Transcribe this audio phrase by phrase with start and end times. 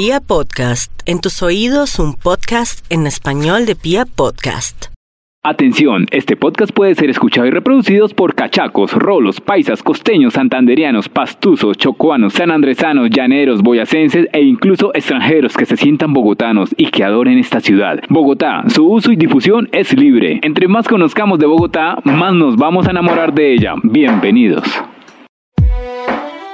[0.00, 4.92] Pia Podcast, en tus oídos un podcast en español de Pia Podcast.
[5.42, 11.76] Atención, este podcast puede ser escuchado y reproducido por cachacos, rolos, paisas, costeños, santanderianos, pastuzos,
[11.78, 17.58] chocuanos, sanandresanos, llaneros, boyacenses e incluso extranjeros que se sientan bogotanos y que adoren esta
[17.58, 17.98] ciudad.
[18.08, 20.38] Bogotá, su uso y difusión es libre.
[20.44, 23.74] Entre más conozcamos de Bogotá, más nos vamos a enamorar de ella.
[23.82, 24.62] Bienvenidos.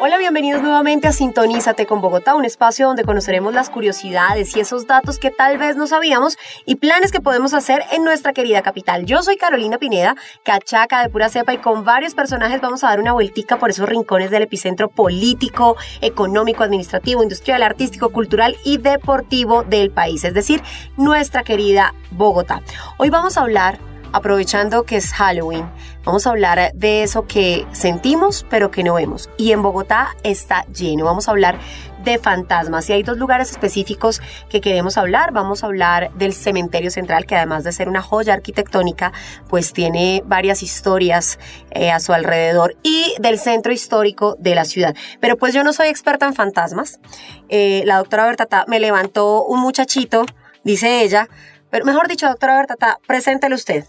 [0.00, 4.88] Hola, bienvenidos nuevamente a Sintonízate con Bogotá, un espacio donde conoceremos las curiosidades y esos
[4.88, 9.06] datos que tal vez no sabíamos y planes que podemos hacer en nuestra querida capital.
[9.06, 12.98] Yo soy Carolina Pineda, cachaca de pura cepa y con varios personajes vamos a dar
[12.98, 19.62] una vueltica por esos rincones del epicentro político, económico, administrativo, industrial, artístico, cultural y deportivo
[19.62, 20.60] del país, es decir,
[20.96, 22.62] nuestra querida Bogotá.
[22.98, 23.78] Hoy vamos a hablar
[24.14, 25.68] aprovechando que es Halloween,
[26.04, 29.28] vamos a hablar de eso que sentimos pero que no vemos.
[29.36, 31.04] Y en Bogotá está lleno.
[31.04, 31.58] Vamos a hablar
[32.04, 32.88] de fantasmas.
[32.88, 35.32] Y hay dos lugares específicos que queremos hablar.
[35.32, 39.12] Vamos a hablar del cementerio central, que además de ser una joya arquitectónica,
[39.48, 41.38] pues tiene varias historias
[41.70, 44.94] eh, a su alrededor, y del centro histórico de la ciudad.
[45.20, 47.00] Pero pues yo no soy experta en fantasmas.
[47.48, 50.24] Eh, la doctora Bertata me levantó un muchachito,
[50.62, 51.28] dice ella,
[51.74, 53.84] pero mejor dicho, doctora Bertata, preséntele usted.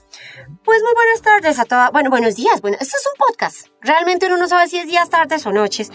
[0.63, 1.91] Pues muy buenas tardes a todas.
[1.91, 2.59] Bueno, buenos días.
[2.59, 3.67] Bueno, esto es un podcast.
[3.79, 5.91] Realmente uno no sabe si es días, tardes o noches.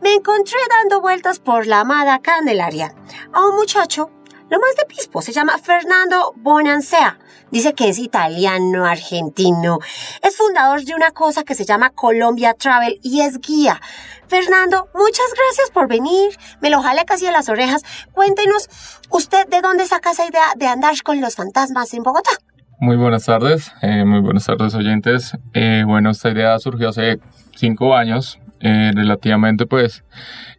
[0.00, 2.94] Me encontré dando vueltas por la amada Candelaria
[3.32, 4.12] a un muchacho,
[4.52, 7.18] lo más de pispo, se llama Fernando Bonansea.
[7.50, 9.78] Dice que es italiano, argentino.
[10.22, 13.80] Es fundador de una cosa que se llama Colombia Travel y es guía.
[14.26, 16.36] Fernando, muchas gracias por venir.
[16.60, 17.82] Me lo jale casi a las orejas.
[18.12, 18.68] Cuéntenos,
[19.08, 22.32] ¿usted de dónde saca esa idea de andar con los fantasmas en Bogotá?
[22.78, 25.32] Muy buenas tardes, eh, muy buenas tardes oyentes.
[25.54, 27.20] Eh, bueno, esta idea surgió hace
[27.56, 30.04] cinco años, eh, relativamente pues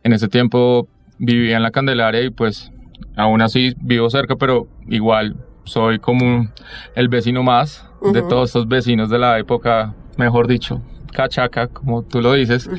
[0.02, 0.88] en ese tiempo
[1.19, 2.72] vivía en la Candelaria y pues
[3.16, 6.47] aún así vivo cerca, pero igual soy como
[6.95, 10.82] el vecino más de todos estos vecinos de la época, mejor dicho,
[11.14, 12.70] cachaca, como tú lo dices.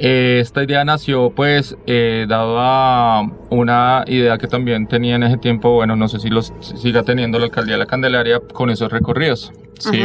[0.00, 5.38] Eh, esta idea nació pues eh, dado a una idea que también tenía en ese
[5.38, 8.92] tiempo, bueno, no sé si los siga teniendo la alcaldía de la Candelaria con esos
[8.92, 10.04] recorridos, ¿sí?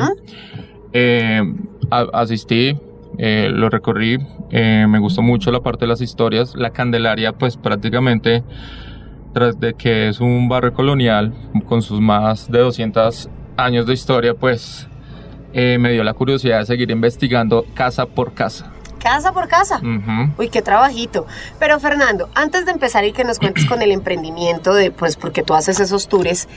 [0.94, 1.42] Eh,
[1.92, 2.76] asistí,
[3.20, 4.18] lo recorrí,
[4.52, 8.44] me gustó mucho la parte de las historias, la Candelaria pues prácticamente
[9.34, 11.34] tras de que es un barrio colonial
[11.68, 14.88] con sus más de 200 años de historia, pues
[15.54, 18.72] eh, me dio la curiosidad de seguir investigando casa por casa.
[19.00, 19.82] Casa por casa.
[20.38, 21.28] Uy, qué trabajito.
[21.60, 25.44] Pero Fernando, antes de empezar y que nos cuentes con el emprendimiento de, pues, porque
[25.44, 26.48] tú haces esos tours,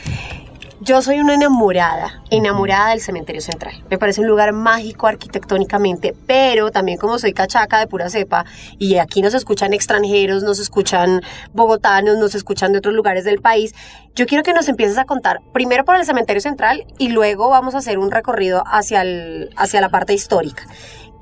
[0.80, 3.82] yo soy una enamorada, enamorada del cementerio central.
[3.90, 8.44] Me parece un lugar mágico arquitectónicamente, pero también como soy cachaca de pura cepa
[8.78, 11.22] y aquí nos escuchan extranjeros, nos escuchan
[11.52, 13.74] bogotanos, nos escuchan de otros lugares del país,
[14.14, 17.74] yo quiero que nos empieces a contar primero por el cementerio central y luego vamos
[17.74, 20.66] a hacer un recorrido hacia, el, hacia la parte histórica.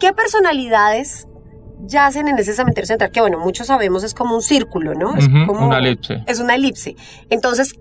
[0.00, 1.28] ¿Qué personalidades
[1.86, 5.16] yacen en ese cementerio central, que bueno, muchos sabemos es como un círculo, ¿no?
[5.16, 6.22] Es como una elipse.
[6.26, 6.96] Es una elipse.
[7.30, 7.74] Entonces,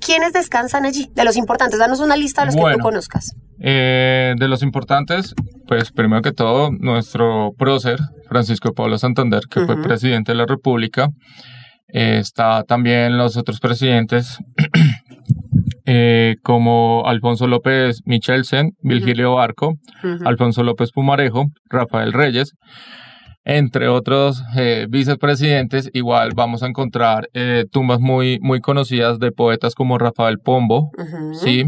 [0.00, 1.10] ¿quiénes descansan allí?
[1.14, 3.34] De los importantes, danos una lista de los que tú conozcas.
[3.60, 5.34] Eh, de los importantes,
[5.66, 11.08] pues primero que todo, nuestro prócer, Francisco Pablo Santander, que fue presidente de la República.
[11.92, 14.38] Eh, está también los otros presidentes,
[15.86, 19.74] eh, como Alfonso López Michelsen, Virgilio Barco,
[20.24, 22.54] Alfonso López Pumarejo, Rafael Reyes
[23.44, 29.74] entre otros eh, vicepresidentes, igual vamos a encontrar eh, tumbas muy, muy conocidas de poetas
[29.74, 30.90] como Rafael Pombo,
[31.32, 31.64] ¿sí?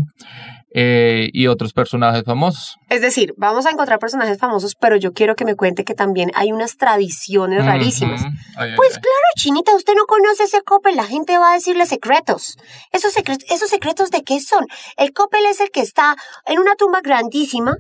[0.75, 2.77] Eh, y otros personajes famosos.
[2.89, 6.31] Es decir, vamos a encontrar personajes famosos, pero yo quiero que me cuente que también
[6.35, 8.23] hay unas tradiciones rarísimas.
[8.57, 12.57] pues claro, Chinita, usted no conoce ese Coppel, la gente va a decirle secretos.
[12.91, 13.51] ¿Esos, secretos.
[13.51, 14.67] ¿Esos secretos de qué son?
[14.97, 16.17] El Coppel es el que está
[16.47, 17.77] en una tumba grandísima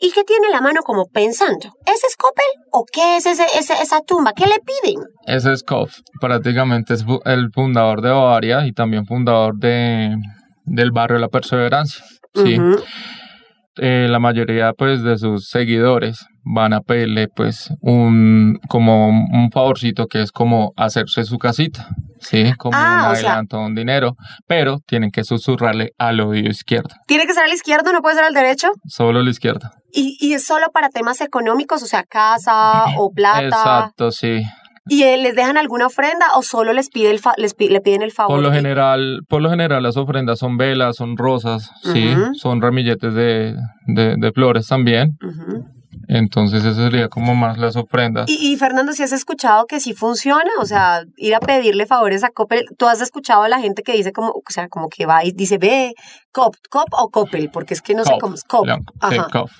[0.00, 4.00] y que tiene la mano como pensando, ¿ese es Coppel o qué es ese, esa
[4.00, 4.32] tumba?
[4.32, 5.02] ¿Qué le piden?
[5.26, 10.16] Ese es Koff, prácticamente es el fundador de Bavaria y también fundador de,
[10.64, 12.04] del barrio La Perseverancia.
[12.34, 12.58] Sí.
[13.80, 20.06] Eh, la mayoría pues de sus seguidores van a pedirle pues un como un favorcito
[20.06, 24.16] que es como hacerse su casita, sí, como ah, un adelanto, un dinero,
[24.48, 26.90] pero tienen que susurrarle al oído izquierdo.
[27.06, 28.72] ¿Tiene que ser al izquierdo, no puede ser al derecho?
[28.86, 29.70] Solo al izquierdo.
[29.92, 33.46] ¿Y, y es solo para temas económicos, o sea, casa o plata?
[33.46, 34.42] Exacto, sí.
[34.88, 38.36] ¿Y les dejan alguna ofrenda o solo les, pide el les le piden el favor?
[38.36, 43.12] Por lo, general, por lo general las ofrendas son velas, son rosas, sí, son ramilletes
[43.14, 43.54] de,
[43.86, 45.18] de, flores también.
[46.08, 48.30] Entonces eso sería como más las ofrendas.
[48.30, 52.24] Y, y, Fernando, si has escuchado que sí funciona, o sea, ir a pedirle favores
[52.24, 55.04] a Coppel, ¿tú has escuchado a la gente que dice como, o sea, como que
[55.04, 55.92] va y dice, ve,
[56.32, 57.50] Cop, Cop o Coppel?
[57.50, 58.66] Porque es que no sé cómo es Cop.
[59.10, 59.50] Sí, Cop.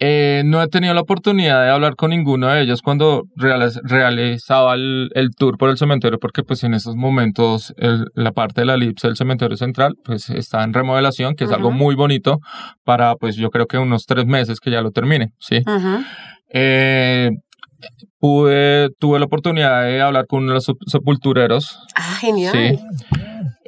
[0.00, 5.10] Eh, no he tenido la oportunidad de hablar con ninguno de ellos cuando realizaba el,
[5.36, 7.74] tour por el cementerio, porque pues en esos momentos
[8.14, 11.70] la parte de la elipse del cementerio central pues está en remodelación, que es algo
[11.70, 12.38] muy bonito
[12.84, 15.62] para pues yo creo que unos tres meses que ya lo termine, ¿sí?
[16.52, 17.30] Eh,
[18.18, 21.78] pude, tuve la oportunidad de hablar con uno de los sepultureros.
[21.94, 22.52] Ah, genial.
[22.52, 22.78] Sí.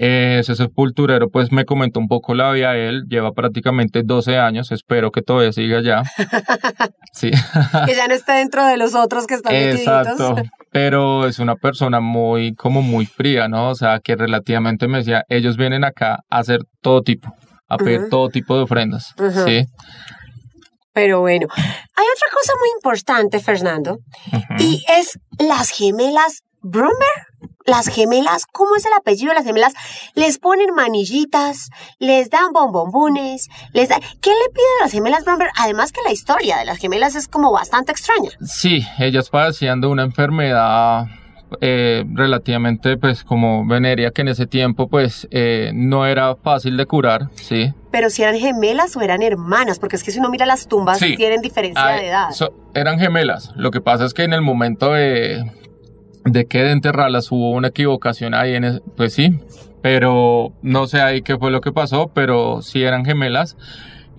[0.01, 4.39] Eh, ese sepulturero pues me comentó un poco la vida de él, lleva prácticamente 12
[4.39, 6.03] años, espero que todavía siga allá.
[7.13, 7.33] sí.
[7.85, 10.37] que ya no esté dentro de los otros que están Exacto.
[10.71, 13.71] Pero es una persona muy, como muy fría, ¿no?
[13.71, 17.35] O sea, que relativamente me decía, ellos vienen acá a hacer todo tipo,
[17.69, 19.67] a pedir todo tipo de ofrendas, ¿sí?
[20.93, 23.99] Pero bueno, hay otra cosa muy importante, Fernando,
[24.61, 27.28] y es las gemelas Bromber
[27.69, 29.75] las gemelas, ¿cómo es el apellido de las gemelas?
[30.15, 34.01] Les ponen manillitas, les dan bombombones, les da...
[34.21, 35.53] ¿Qué le piden a las gemelas Bromberg?
[35.57, 38.31] Además que la historia de las gemelas es como bastante extraña.
[38.45, 41.07] Sí, ellas padecían de una enfermedad
[41.63, 46.85] eh, relativamente pues como veneria que en ese tiempo pues eh, no era fácil de
[46.87, 47.73] curar, sí.
[47.91, 50.99] Pero si eran gemelas o eran hermanas, porque es que si uno mira las tumbas
[50.99, 52.29] tienen diferencia de edad.
[52.75, 53.53] eran gemelas.
[53.57, 55.51] Lo que pasa es que en el momento de
[56.25, 59.39] de que de enterrarlas hubo una equivocación ahí, en pues sí,
[59.83, 63.57] pero no sé ahí qué fue lo que pasó, pero sí eran gemelas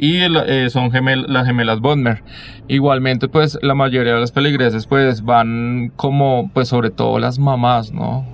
[0.01, 0.91] y eh, son
[1.27, 2.23] las gemelas Bodmer.
[2.69, 7.91] Igualmente, pues la mayoría de las peligreses pues van como, pues sobre todo las mamás,
[7.91, 8.25] ¿no?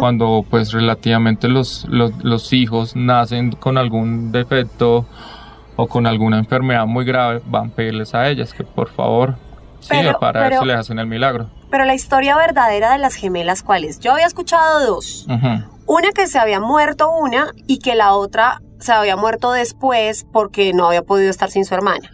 [0.00, 5.06] Cuando pues relativamente los, los, hijos nacen con algún defecto
[5.76, 9.36] o con alguna enfermedad muy grave, van a pedirles a ellas que por favor,
[9.84, 11.50] sí, para ver si les hacen el milagro.
[11.70, 14.00] Pero la historia verdadera de las gemelas, ¿cuál es?
[14.00, 15.26] Yo había escuchado dos.
[15.86, 20.72] Una que se había muerto una y que la otra se había muerto después porque
[20.72, 22.10] no había podido estar sin su hermana.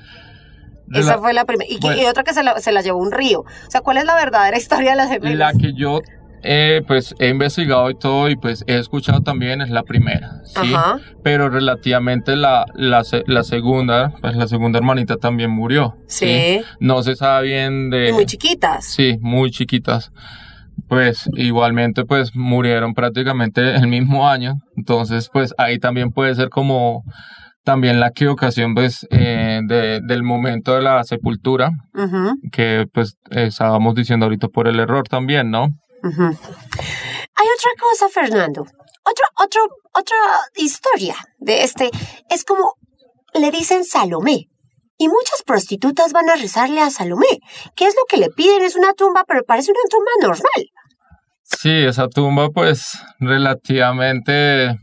[0.93, 1.70] Esa fue la primera.
[1.70, 3.40] Y, otra que se la, se la llevó un río.
[3.40, 5.55] O sea, ¿cuál es la verdadera historia de las gemelas?
[5.55, 6.00] La que yo
[6.42, 10.72] eh, pues he investigado y todo y pues he escuchado también es la primera, ¿sí?
[11.22, 15.96] Pero relativamente la, la, la, segunda, pues la segunda hermanita también murió.
[16.06, 16.60] Sí.
[16.78, 18.12] No se sabe bien de...
[18.12, 18.87] muy chiquitas.
[18.87, 20.12] Sí, muy chiquitas.
[20.88, 24.54] Pues igualmente pues murieron prácticamente el mismo año.
[24.76, 27.04] Entonces pues ahí también puede ser como
[27.64, 31.70] también la equivocación pues eh, de, del momento de la sepultura,
[32.50, 35.69] que pues estábamos diciendo ahorita por el error también, ¿no?
[36.02, 38.62] Hay otra cosa, Fernando.
[38.62, 39.62] Otro, otro,
[39.93, 40.17] otra
[40.56, 41.91] historia de este.
[42.29, 42.75] Es como
[43.35, 44.47] le dicen Salomé.
[44.99, 47.41] Y muchas prostitutas van a rezarle a Salomé.
[47.75, 48.62] ¿Qué es lo que le piden?
[48.62, 50.67] Es una tumba, pero parece una tumba normal.
[51.43, 54.76] Sí, esa tumba, pues, relativamente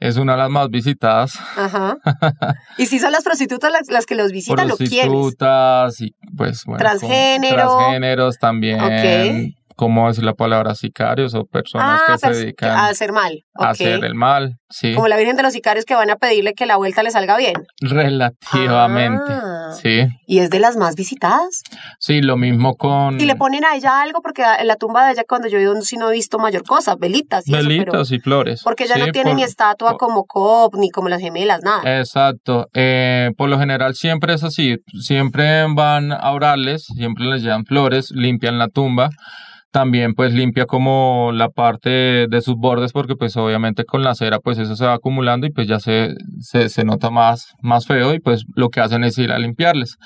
[0.00, 1.38] es una de las más visitadas.
[1.54, 1.98] Ajá.
[2.78, 5.06] ¿Y si son las prostitutas las, que los visitan o quiénes?
[5.06, 6.78] Prostitutas y, pues, bueno.
[6.78, 7.76] Transgénero.
[7.76, 8.80] Transgéneros también.
[8.80, 9.54] Ok.
[9.76, 10.74] ¿Cómo decir la palabra?
[10.74, 13.44] Sicarios o personas que se dedican a hacer mal.
[13.54, 14.94] A hacer el mal, sí.
[14.94, 17.36] Como la Virgen de los Sicarios que van a pedirle que la vuelta le salga
[17.36, 17.54] bien.
[17.80, 19.70] Relativamente, ah.
[19.80, 20.08] sí.
[20.26, 21.62] ¿Y es de las más visitadas?
[22.00, 23.20] Sí, lo mismo con...
[23.20, 24.20] ¿Y le ponen a ella algo?
[24.22, 26.64] Porque en la tumba de ella cuando yo he ido sí no he visto mayor
[26.64, 28.62] cosa, velitas y Velitas y flores.
[28.64, 31.98] Porque ella no tiene ni estatua como Cop, ni como las gemelas, nada.
[31.98, 32.68] Exacto.
[32.74, 34.76] Eh, por lo general siempre es así.
[35.00, 39.10] Siempre van a orarles, siempre les llevan flores, limpian la tumba
[39.70, 44.38] también pues limpia como la parte de sus bordes porque pues obviamente con la cera
[44.38, 48.20] pues eso se va acumulando y pues ya se, se, nota más, más feo y
[48.20, 49.96] pues lo que hacen es ir a limpiarles.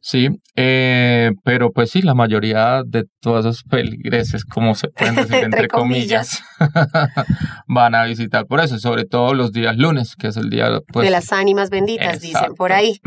[0.00, 5.44] Sí, eh, pero pues sí, la mayoría de todas esas peligreses, como se pueden decir
[5.44, 6.42] entre, comillas,
[7.68, 11.04] van a visitar por eso, sobre todo los días lunes, que es el día pues,
[11.04, 13.00] de las ánimas benditas, dicen por ahí.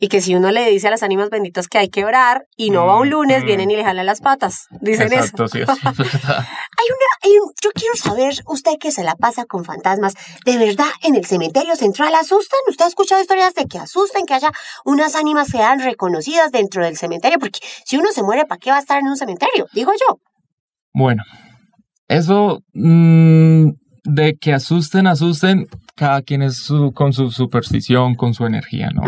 [0.00, 2.70] Y que si uno le dice a las ánimas benditas que hay que orar y
[2.70, 5.48] no va un lunes, vienen y le jalan las patas, dicen eso.
[5.48, 10.86] Sí, hay una, yo quiero saber, usted que se la pasa con fantasmas, ¿de verdad
[11.02, 12.60] en el cementerio central asustan?
[12.68, 14.50] ¿Usted ha escuchado historias de que asustan, que haya
[14.84, 17.38] unas ánimas que sean reconocidas dentro del cementerio?
[17.38, 19.66] Porque si uno se muere, ¿para qué va a estar en un cementerio?
[19.72, 20.20] Digo yo.
[20.92, 21.22] Bueno,
[22.08, 23.70] eso mm,
[24.04, 29.02] de que asusten, asusten, cada quien es su, con su superstición, con su energía, ¿no?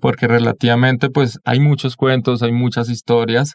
[0.00, 3.54] Porque relativamente, pues, hay muchos cuentos, hay muchas historias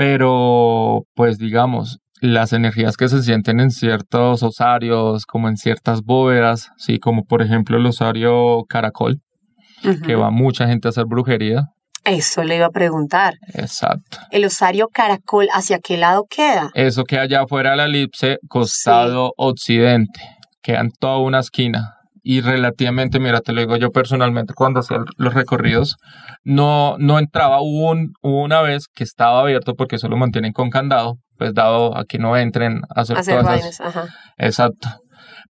[0.00, 6.70] pero pues digamos, las energías que se sienten en ciertos osarios, como en ciertas bóvedas,
[6.78, 9.20] sí, como por ejemplo el osario caracol,
[10.06, 11.66] que va mucha gente a hacer brujería.
[12.06, 13.34] Eso le iba a preguntar.
[13.52, 14.16] Exacto.
[14.30, 16.70] El osario caracol, ¿hacia qué lado queda?
[16.72, 20.22] Eso que allá afuera de la elipse, costado occidente,
[20.62, 21.99] queda en toda una esquina.
[22.22, 25.96] Y relativamente, mira, te lo digo yo personalmente, cuando hacía los recorridos,
[26.44, 27.60] no, no entraba.
[27.60, 31.54] Hubo, un- hubo una vez que estaba abierto porque eso lo mantienen con candado, pues
[31.54, 34.14] dado a que no entren a hacer, Hacer todas esas- vainas, ajá.
[34.38, 34.88] Exacto.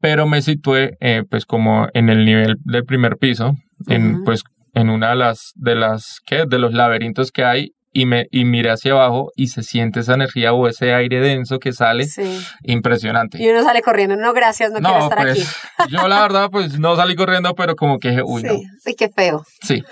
[0.01, 3.55] Pero me situé, eh, pues, como en el nivel del primer piso,
[3.87, 4.43] en, pues,
[4.75, 6.45] en una de las, de las, ¿qué?
[6.47, 10.15] De los laberintos que hay, y me, y miré hacia abajo y se siente esa
[10.15, 12.45] energía o ese aire denso que sale, Sí.
[12.65, 13.41] impresionante.
[13.43, 15.93] Y uno sale corriendo, no, gracias, no, quiero estar pues, aquí.
[15.93, 18.55] yo la verdad, pues, no salí corriendo, pero como que, uy, sí, no.
[18.85, 19.45] sí, qué feo.
[19.63, 19.83] Sí.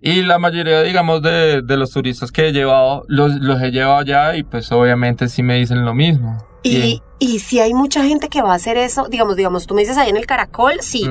[0.00, 3.96] Y la mayoría, digamos, de, de los turistas que he llevado, los, los he llevado
[3.98, 6.36] allá y pues obviamente sí me dicen lo mismo.
[6.62, 9.82] Y, y si hay mucha gente que va a hacer eso, digamos, digamos, tú me
[9.82, 11.06] dices ahí en el caracol, sí,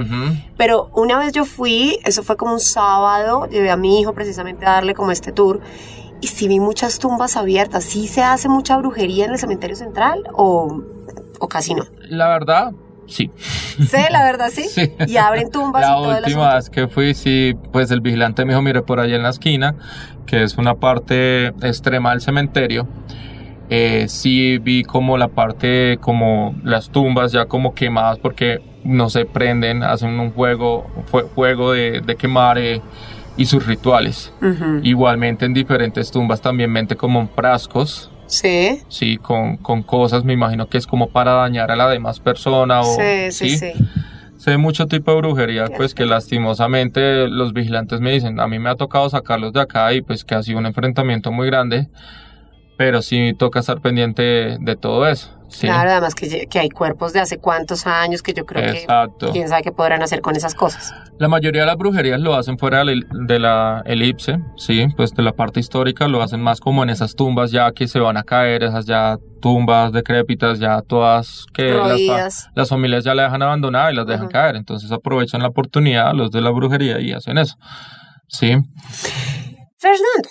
[0.57, 4.65] pero una vez yo fui, eso fue como un sábado, llevé a mi hijo precisamente
[4.65, 5.61] a darle como este tour,
[6.23, 10.23] y sí vi muchas tumbas abiertas, ¿sí se hace mucha brujería en el cementerio central
[10.33, 10.81] o,
[11.39, 11.83] o casi no?
[12.09, 12.71] La verdad,
[13.07, 13.29] sí.
[13.37, 14.63] Sí, la verdad sí.
[14.69, 14.91] Sí.
[15.07, 18.61] Y abren tumbas La y última vez que fui, sí, pues el vigilante me dijo,
[18.61, 19.75] mire, por allá en la esquina,
[20.25, 22.87] que es una parte extrema del cementerio,
[23.69, 29.25] eh, sí vi como la parte, como las tumbas ya como quemadas porque no se
[29.25, 32.81] prenden, hacen un juego, fue- juego de, de quemar eh,
[33.37, 34.33] y sus rituales.
[34.83, 40.33] Igualmente en diferentes tumbas también mente como en frascos, Sí, sí, con, con cosas, me
[40.33, 42.83] imagino que es como para dañar a la demás persona o...
[42.83, 43.73] sí, sí, sí.
[44.37, 48.47] Se ve mucho tipo de brujería, Qué pues que lastimosamente los vigilantes me dicen, a
[48.47, 51.47] mí me ha tocado sacarlos de acá y pues que ha sido un enfrentamiento muy
[51.47, 51.87] grande,
[52.75, 55.29] pero sí toca estar pendiente de todo eso.
[55.53, 59.27] Sí, Claro, además que, que hay cuerpos de hace cuántos años que yo creo exacto.
[59.27, 60.91] que quién sabe qué podrán hacer con esas cosas.
[61.19, 65.33] La mayoría de las brujerías lo hacen fuera de la, elipse, sí, pues de la
[65.33, 68.63] parte histórica lo hacen más como en esas tumbas ya que se van a caer,
[68.63, 71.71] esas ya tumbas decrépitas, ya todas que
[72.55, 76.31] las, familias ya la dejan abandonada y las dejan caer, entonces aprovechan la oportunidad los
[76.31, 77.55] de la brujería y hacen eso.
[78.27, 78.55] Sí,
[79.77, 80.29] Fernando,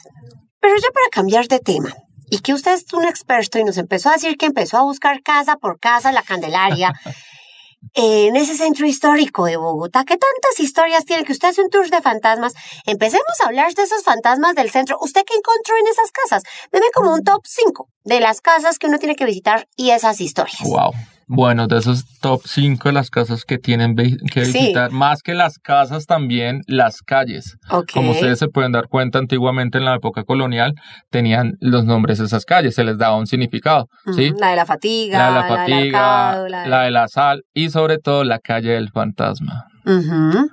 [0.60, 1.90] pero ya para cambiar de tema,
[2.32, 5.22] y que usted es un experto y nos empezó a decir que empezó a buscar
[5.22, 6.90] casa por casa la Candelaria,
[7.92, 11.90] en ese centro histórico de Bogotá, ¿qué tantas historias tiene que usted hace un tour
[11.90, 12.54] de fantasmas?
[12.86, 14.96] Empecemos a hablar de esos fantasmas del centro.
[15.02, 16.42] ¿Usted qué encontró en esas casas?
[16.72, 20.18] Deme como un top 5 de las casas que uno tiene que visitar y esas
[20.22, 20.62] historias.
[20.62, 20.92] wow.
[21.34, 24.58] Bueno, de esos top 5 de las casas que tienen que Sí.
[24.58, 27.56] visitar, más que las casas también las calles.
[27.94, 30.74] Como ustedes se pueden dar cuenta, antiguamente en la época colonial
[31.10, 34.30] tenían los nombres de esas calles, se les daba un significado, ¿sí?
[34.30, 36.90] Ujú, La de la fatiga, La de la del fatiga, arcado, la de- la de
[36.90, 39.64] la sal y sobre todo la calle del fantasma.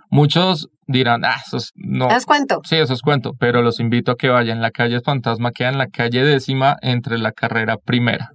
[0.09, 2.07] Muchos dirán, ah, eso es, no.
[2.09, 2.61] ¿Les cuento?
[2.63, 4.61] Sí, eso es cuento, pero los invito a que vayan.
[4.61, 8.31] La calle del fantasma queda en la calle décima entre la carrera primera.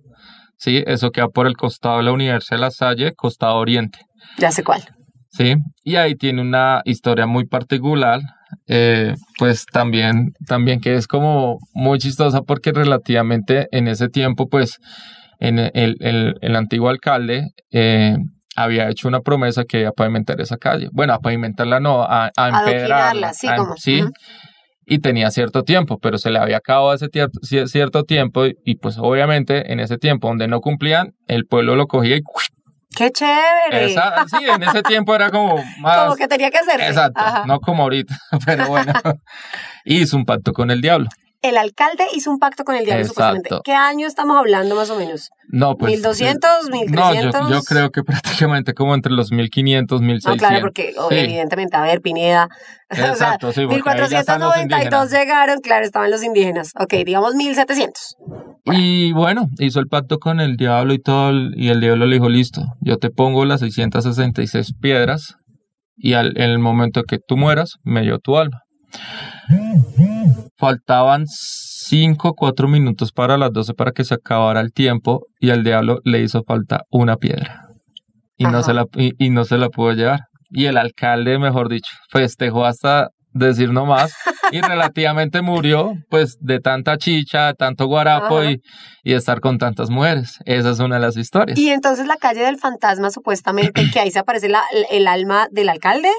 [0.59, 3.99] Sí, eso queda por el costado de la Universidad de La Salle, costado oriente.
[4.39, 4.83] Ya sé cuál.
[5.31, 8.21] Sí, y ahí tiene una historia muy particular,
[8.69, 14.79] eh, pues también, también que es como muy chistosa porque relativamente en ese tiempo, pues,
[15.41, 18.17] en el, el, el antiguo alcalde eh,
[18.55, 20.89] había hecho una promesa que iba a pavimentar esa calle.
[20.93, 23.33] Bueno, a pavimentarla no, a, a empedrarla.
[23.33, 24.05] Sí, a- como, sí.
[24.87, 27.09] Y tenía cierto tiempo, pero se le había acabado ese
[27.67, 31.87] cierto tiempo y, y, pues obviamente en ese tiempo donde no cumplían, el pueblo lo
[31.87, 32.23] cogía y
[32.97, 33.87] ¡Qué chévere!
[33.87, 36.05] esa- sí, en ese tiempo era como más...
[36.05, 36.87] Como que tenía que hacerse.
[36.87, 37.45] Exacto, Ajá.
[37.47, 38.93] no como ahorita, pero bueno.
[39.85, 41.09] Hizo un pacto con el diablo.
[41.45, 43.23] El alcalde hizo un pacto con el diablo, Exacto.
[43.35, 43.63] supuestamente.
[43.65, 45.29] ¿Qué año estamos hablando más o menos?
[45.49, 46.03] No, pues.
[46.03, 47.51] ¿1200, No, yo, 1300?
[47.51, 50.39] yo creo que prácticamente como entre los 1500, No, 1600.
[50.49, 52.49] claro, porque Sí, evidentemente, a ver, Pineda.
[52.89, 53.67] Exacto, sí,
[54.11, 56.71] ya están los 1492 llegaron, claro, estaban los indígenas.
[56.81, 58.17] Ok, digamos 1700.
[58.73, 62.31] Y bueno, hizo el pacto con el diablo y todo, y el diablo le dijo,
[62.31, 65.35] listo, yo te pongo las 666 piedras
[65.97, 68.63] y al, en el momento que tú mueras, me dio tu alma.
[70.57, 75.65] Faltaban 5, 4 minutos para las 12 para que se acabara el tiempo y al
[75.65, 77.69] diablo le hizo falta una piedra.
[78.37, 80.21] Y no, se la, y, y no se la pudo llevar.
[80.51, 84.15] Y el alcalde, mejor dicho, festejó hasta decir no más
[84.53, 88.61] y relativamente murió pues de tanta chicha, de tanto guarapo y,
[89.03, 90.39] y de estar con tantas mujeres.
[90.45, 91.59] Esa es una de las historias.
[91.59, 95.69] Y entonces la calle del fantasma, supuestamente, que ahí se aparece la- el alma del
[95.69, 96.11] alcalde.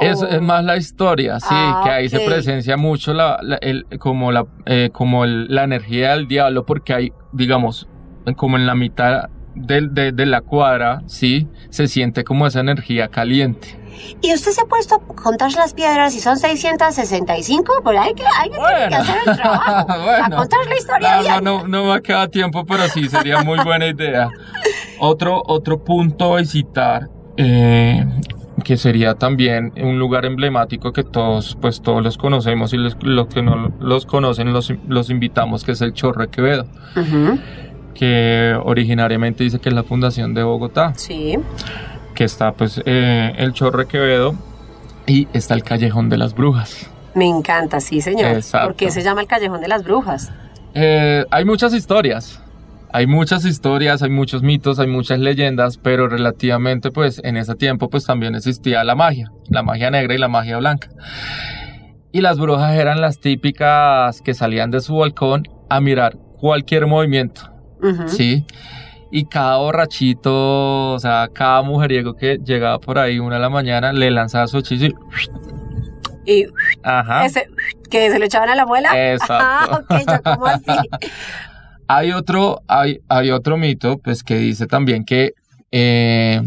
[0.00, 3.56] Es, ¿O- es más la historia, sí, Ah, que ahí se presencia mucho la, la-
[3.56, 7.88] el, como, la, eh, como el- la energía del diablo, porque hay, digamos,
[8.36, 13.08] como en la mitad de, de, de la cuadra, sí, se siente como esa energía
[13.08, 13.78] caliente.
[14.22, 17.82] ¿Y usted se ha puesto a contar las piedras y son 665?
[17.84, 19.92] Por ahí que alguien tiene que hacer el trabajo.
[19.92, 20.36] A Bueno.
[20.38, 23.86] contar la historia No, no, no, no me queda tiempo, pero sí sería muy buena
[23.86, 24.30] idea.
[24.98, 28.04] Otro, otro punto a visitar, eh,
[28.64, 33.26] que sería también un lugar emblemático que todos, pues todos los conocemos y los, los
[33.28, 36.66] que no los conocen los, los invitamos, que es el Chorro de Quevedo,
[37.94, 41.36] que originariamente dice que es la fundación de Bogotá, Sí.
[42.14, 44.34] que está pues eh, el Chorro de Quevedo
[45.06, 46.88] y está el Callejón de las Brujas.
[47.14, 48.32] Me encanta, sí, señor.
[48.32, 48.68] Exacto.
[48.68, 50.32] ¿Por qué se llama el Callejón de las Brujas?
[50.74, 52.40] Eh, hay muchas historias.
[52.94, 57.88] Hay muchas historias, hay muchos mitos, hay muchas leyendas, pero relativamente pues en ese tiempo
[57.88, 60.90] pues también existía la magia, la magia negra y la magia blanca.
[62.12, 67.50] Y las brujas eran las típicas que salían de su balcón a mirar cualquier movimiento.
[68.06, 68.44] ¿sí?
[69.10, 73.94] Y cada borrachito, o sea, cada mujeriego que llegaba por ahí una de la mañana
[73.94, 74.94] le lanzaba su hechizo y...
[76.24, 76.46] Y
[76.84, 77.24] Ajá.
[77.24, 77.48] ese
[77.90, 78.90] que se lo echaban a la muela.
[79.12, 79.44] Exacto.
[79.44, 80.62] Ah, ok, yo como así.
[81.88, 85.32] Hay otro, hay, hay otro mito, pues, que dice también que
[85.70, 86.40] eh,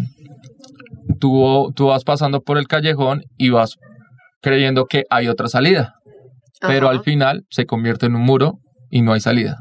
[1.19, 3.77] tú, tú vas pasando por el callejón y vas
[4.41, 5.95] creyendo que hay otra salida,
[6.61, 9.57] pero al final se convierte en un muro y no hay salida.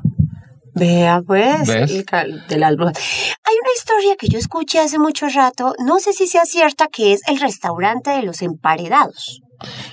[0.74, 2.98] Vea pues, el de las brujas.
[3.44, 7.12] Hay una historia que yo escuché hace mucho rato, no sé si sea cierta, que
[7.12, 9.40] es el restaurante de los emparedados.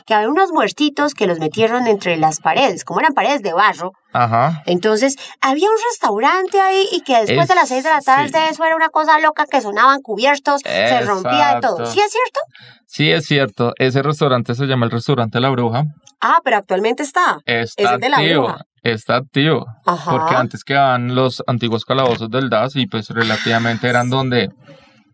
[0.06, 3.92] Que había unos muertitos que los metieron entre las paredes, como eran paredes de barro.
[4.14, 4.62] Ajá.
[4.66, 8.30] Entonces, había un restaurante ahí y que después Es- de las seis de la tarde
[8.40, 8.46] sí.
[8.52, 11.86] eso era una cosa loca que sonaban cubiertos, se rompía de todo.
[11.86, 12.40] ¿Sí es cierto?
[12.88, 13.74] Sí, es cierto.
[13.78, 15.84] Ese restaurante se llama el restaurante La Bruja.
[16.20, 17.40] Ah, pero actualmente está.
[17.46, 18.44] Está es de La activo.
[18.48, 18.62] Bruja.
[18.84, 19.66] Está activo.
[19.86, 20.12] Ajá.
[20.12, 24.50] Porque antes quedaban los antiguos calabozos del DAS y pues relativamente eran donde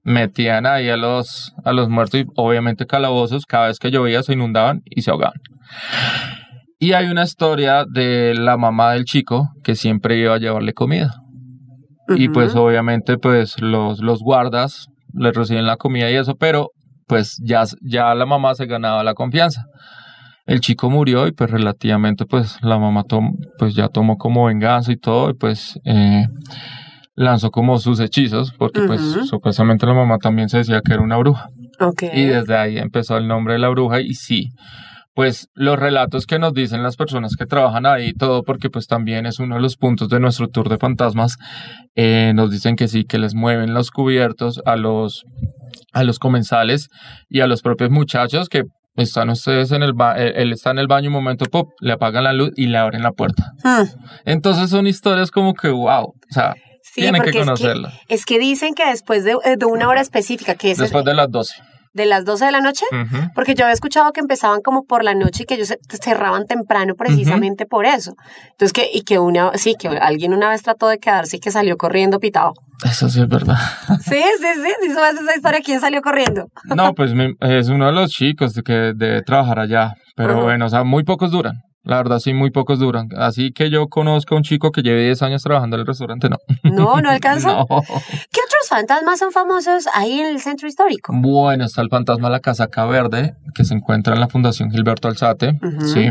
[0.08, 4.32] metían ahí a los, a los muertos y obviamente calabozos cada vez que llovía se
[4.34, 5.40] inundaban y se ahogaban.
[6.80, 11.12] Y hay una historia de la mamá del chico que siempre iba a llevarle comida.
[12.16, 16.70] Y pues obviamente pues los, los guardas le reciben la comida y eso, pero
[17.06, 19.66] pues ya, ya la mamá se ganaba la confianza.
[20.46, 24.94] El chico murió y pues relativamente pues la mamá tom- pues ya tomó como venganza
[24.94, 26.28] y todo y pues eh,
[27.18, 31.18] lanzó como sus hechizos porque pues supuestamente la mamá también se decía que era una
[31.18, 31.50] bruja.
[31.80, 32.04] Ok.
[32.14, 34.52] Y desde ahí empezó el nombre de la bruja y sí,
[35.16, 38.86] pues los relatos que nos dicen las personas que trabajan ahí y todo, porque pues
[38.86, 41.38] también es uno de los puntos de nuestro tour de fantasmas,
[41.96, 45.26] eh, nos dicen que sí, que les mueven los cubiertos a los,
[45.94, 46.90] a los comensales
[47.30, 48.62] y a los propios muchachos que
[48.96, 51.94] están ustedes en el ba él, él está en el baño un momento, pop, le
[51.94, 53.54] apagan la luz y le abren la puerta.
[53.64, 53.88] Hmm.
[54.24, 56.54] Entonces son historias como que wow, o sea,
[56.98, 57.40] Sí, tienen que porque
[58.08, 61.14] es que dicen que después de, eh, de una hora específica, que es Después de
[61.14, 61.54] las 12.
[61.94, 62.86] de las 12 de la noche,
[63.36, 66.46] porque yo había escuchado que empezaban como por la noche y que ellos se cerraban
[66.46, 68.14] temprano precisamente por eso.
[68.52, 71.52] Entonces que, y que una, sí, que alguien una vez trató de quedarse y que
[71.52, 72.54] salió corriendo pitado.
[72.84, 73.58] Eso sí es verdad.
[74.04, 74.48] Sí, sí,
[74.84, 76.48] sí, sabes esa historia, ¿quién salió corriendo?
[76.66, 79.94] No, pues me- es uno de los chicos que debe trabajar allá.
[80.16, 81.56] Pero bueno, o sea, muy pocos duran.
[81.88, 83.10] La verdad, sí, muy pocos duran.
[83.18, 86.28] Así que yo conozco a un chico que lleve 10 años trabajando en el restaurante,
[86.30, 86.38] no.
[86.64, 87.48] No, no alcanza.
[87.58, 87.66] No.
[87.68, 91.14] ¿Qué otros fantasmas son famosos ahí en el centro histórico?
[91.16, 95.08] Bueno, está el fantasma de la Casaca Verde, que se encuentra en la Fundación Gilberto
[95.08, 95.58] Alzate.
[95.94, 96.10] Sí.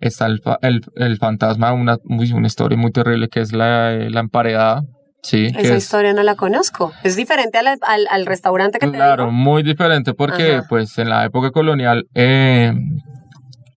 [0.00, 4.20] Está el, el, el fantasma, una, muy- una historia muy terrible, que es la, la
[4.20, 4.82] emparedada.
[5.22, 5.46] Sí.
[5.54, 6.92] Esa es- historia no la conozco.
[7.04, 10.66] Es diferente al, al, al restaurante que te Claro, muy diferente porque Ajá.
[10.66, 12.72] pues en la época colonial eh,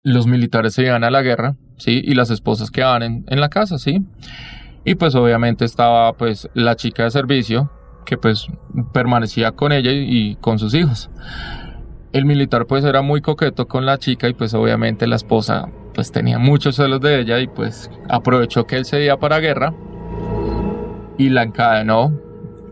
[0.02, 2.02] los militares se iban a la guerra, ¿sí?
[2.04, 4.02] Y las esposas quedaban en, la casa, ¿sí?
[4.84, 7.70] Y pues obviamente estaba pues la chica de servicio
[8.04, 8.48] que pues
[8.92, 11.08] permanecía con ella y, con sus hijos.
[12.12, 16.10] El militar pues era muy coqueto con la chica y pues obviamente la esposa pues
[16.10, 19.72] tenía muchos celos de ella y pues aprovechó que él se iba para guerra
[21.16, 22.18] y la encadenó,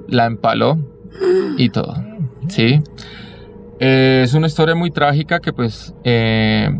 [0.08, 0.78] la empaló
[1.56, 1.94] y todo.
[2.48, 2.82] Sí.
[3.78, 6.70] Es una historia muy trágica que pues, eh,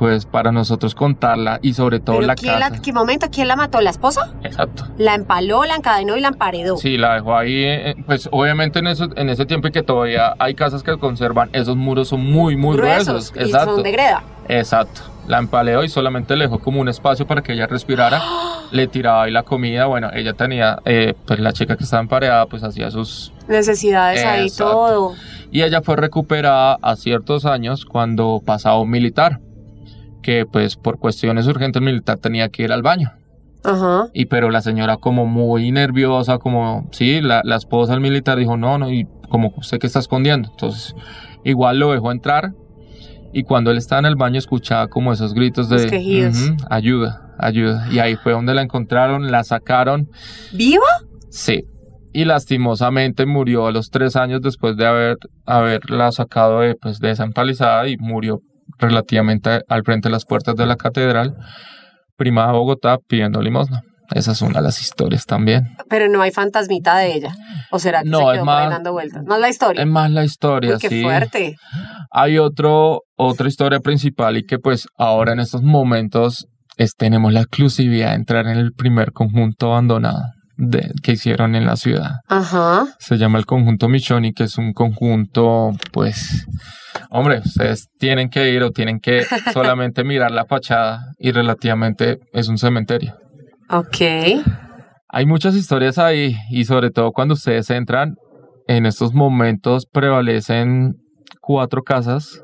[0.00, 2.70] pues para nosotros contarla y sobre todo Pero la ¿quién casa.
[2.70, 3.26] la, ¿qué momento?
[3.30, 3.82] ¿Quién la mató?
[3.82, 4.32] ¿La esposa?
[4.42, 4.86] Exacto.
[4.96, 6.78] La empaló, la encadenó y la emparedó.
[6.78, 10.36] Sí, la dejó ahí, eh, pues obviamente en, eso, en ese tiempo y que todavía
[10.38, 13.30] hay casas que conservan, esos muros son muy, muy gruesos.
[13.36, 13.74] y Exacto.
[13.74, 14.22] son de greda.
[14.48, 15.02] Exacto.
[15.28, 18.22] La empaleó y solamente le dejó como un espacio para que ella respirara.
[18.70, 19.84] le tiraba ahí la comida.
[19.84, 23.34] Bueno, ella tenía, eh, pues la chica que estaba empareada, pues hacía sus...
[23.48, 24.72] Necesidades ahí, Exacto.
[24.72, 25.14] todo.
[25.52, 29.40] Y ella fue recuperada a ciertos años cuando pasaba un militar.
[30.22, 33.12] Que pues por cuestiones urgentes militar tenía que ir al baño.
[33.64, 34.06] Ajá.
[34.14, 38.56] Y pero la señora como muy nerviosa, como, sí, la, la esposa del militar dijo,
[38.56, 40.48] no, no, y como usted que está escondiendo.
[40.50, 40.94] Entonces,
[41.44, 42.52] igual lo dejó entrar
[43.32, 46.36] y cuando él estaba en el baño escuchaba como esos gritos de Los quejidos.
[46.50, 47.86] "Ujú, ayuda, ayuda.
[47.92, 50.08] Y ahí fue donde la encontraron, la sacaron,
[50.52, 50.84] ¿Viva?
[51.28, 51.64] sí.
[52.12, 57.12] Y lastimosamente murió a los tres años después de haber haberla sacado de, pues, de
[57.12, 58.40] esa empalizada y murió
[58.80, 61.36] relativamente al frente de las puertas de la catedral,
[62.16, 63.82] prima de Bogotá, pidiendo limosna.
[64.12, 65.76] Esa es una de las historias también.
[65.88, 67.32] Pero no hay fantasmita de ella.
[67.70, 69.24] ¿O será que No, se es quedó por más- ahí dando vueltas?
[69.24, 69.82] Más la historia.
[69.82, 71.02] Es más la historia, Uy, qué sí.
[71.02, 71.56] fuerte.
[72.10, 77.40] Hay otro, otra historia principal y que pues ahora en estos momentos es, tenemos la
[77.42, 80.22] exclusividad de entrar en el primer conjunto abandonado
[80.60, 82.20] de, que hicieron en la ciudad.
[82.28, 82.86] Ajá.
[82.98, 86.46] Se llama el conjunto Michoni, que es un conjunto, pues,
[87.10, 92.48] hombre, ustedes tienen que ir o tienen que solamente mirar la fachada y relativamente es
[92.48, 93.16] un cementerio.
[93.70, 93.96] Ok.
[95.08, 98.14] Hay muchas historias ahí y sobre todo cuando ustedes entran,
[98.68, 100.94] en estos momentos prevalecen
[101.40, 102.40] cuatro casas,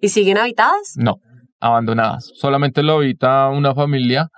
[0.00, 0.94] ¿Y siguen habitadas?
[0.96, 1.16] no,
[1.60, 2.30] abandonadas.
[2.34, 4.28] Solamente lo habita una familia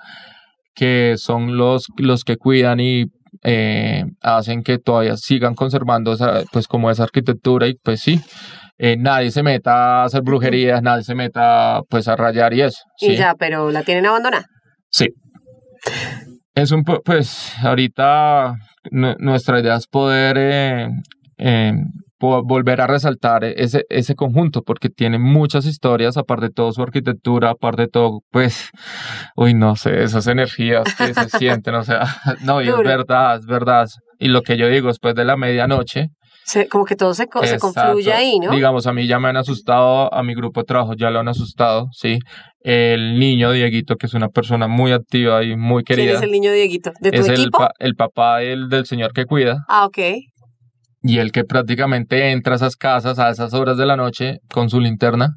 [0.80, 3.04] que son los, los que cuidan y
[3.42, 8.18] eh, hacen que todavía sigan conservando esa, pues como esa arquitectura y pues sí,
[8.78, 12.78] eh, nadie se meta a hacer brujerías, nadie se meta pues a rayar y eso.
[12.98, 13.16] Y ¿sí?
[13.16, 14.46] ya, pero la tienen abandonada.
[14.90, 15.08] Sí.
[16.54, 18.54] Es un pues ahorita
[18.90, 20.36] nu- nuestra idea es poder
[21.36, 21.72] eh,
[22.20, 27.50] volver a resaltar ese, ese conjunto porque tiene muchas historias, aparte de todo su arquitectura,
[27.50, 28.70] aparte de todo, pues,
[29.36, 32.02] uy, no sé, esas energías que se sienten, o sea,
[32.42, 33.88] no, y es verdad, es verdad.
[34.18, 36.08] Y lo que yo digo, después de la medianoche,
[36.44, 38.52] Se- como que todo se, se confluye ahí, ¿no?
[38.52, 41.28] Digamos, a mí ya me han asustado, a mi grupo de trabajo ya lo han
[41.28, 42.18] asustado, sí.
[42.62, 46.16] El niño Dieguito, que es una persona muy activa y muy ¿Quién querida.
[46.18, 46.92] es el niño Dieguito?
[47.00, 49.98] ¿De tu es el, pa- el papá del, del señor que cuida Ah, ok.
[51.02, 54.68] Y el que prácticamente entra a esas casas a esas horas de la noche con
[54.70, 55.36] su linterna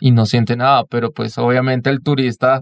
[0.00, 2.60] y no siente nada, pero pues obviamente el turista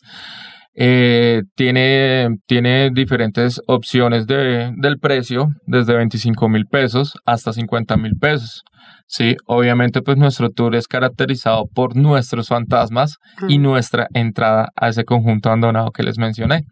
[0.74, 8.16] Eh, tiene, tiene diferentes opciones de, del precio, desde 25 mil pesos hasta 50 mil
[8.18, 8.62] pesos.
[9.06, 15.04] Sí, obviamente pues nuestro tour es caracterizado por nuestros fantasmas y nuestra entrada a ese
[15.04, 16.62] conjunto abandonado que les mencioné.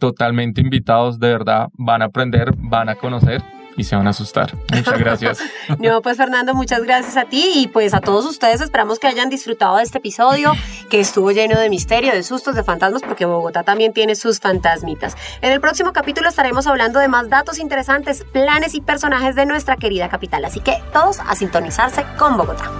[0.00, 3.42] Totalmente invitados, de verdad, van a aprender, van a conocer
[3.76, 4.54] y se van a asustar.
[4.72, 5.38] Muchas gracias.
[5.78, 9.28] No, pues Fernando, muchas gracias a ti y pues a todos ustedes esperamos que hayan
[9.28, 10.52] disfrutado de este episodio
[10.88, 15.16] que estuvo lleno de misterio, de sustos, de fantasmas, porque Bogotá también tiene sus fantasmitas.
[15.40, 19.76] En el próximo capítulo estaremos hablando de más datos interesantes, planes y personajes de nuestra
[19.76, 22.70] querida capital, así que todos a sintonizarse con Bogotá.